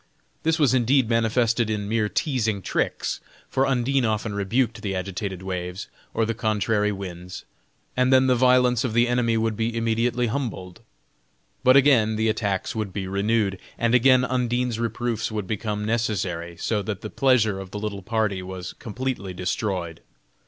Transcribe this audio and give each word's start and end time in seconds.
This 0.41 0.57
was 0.57 0.73
indeed 0.73 1.07
manifested 1.07 1.69
in 1.69 1.87
mere 1.87 2.09
teasing 2.09 2.63
tricks, 2.63 3.19
for 3.47 3.67
Undine 3.67 4.03
often 4.03 4.33
rebuked 4.33 4.81
the 4.81 4.95
agitated 4.95 5.43
waves, 5.43 5.89
or 6.11 6.25
the 6.25 6.33
contrary 6.33 6.91
winds, 6.91 7.45
and 7.95 8.11
then 8.11 8.25
the 8.25 8.33
violence 8.33 8.83
of 8.83 8.93
the 8.93 9.07
enemy 9.07 9.37
would 9.37 9.55
be 9.55 9.77
immediately 9.77 10.25
humbled; 10.25 10.81
but 11.63 11.77
again 11.77 12.15
the 12.15 12.29
attacks 12.29 12.73
would 12.73 12.91
be 12.91 13.05
renewed, 13.05 13.59
and 13.77 13.93
again 13.93 14.25
Undine's 14.25 14.79
reproofs 14.79 15.31
would 15.31 15.45
become 15.45 15.85
necessary, 15.85 16.57
so 16.57 16.81
that 16.81 17.01
the 17.01 17.11
pleasure 17.11 17.59
of 17.59 17.69
the 17.69 17.77
little 17.77 18.01
party 18.01 18.41
was 18.41 18.73
completely 18.73 19.35
destroyed. 19.35 20.01